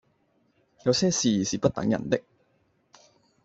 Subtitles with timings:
[0.83, 2.19] 有些事是不等人的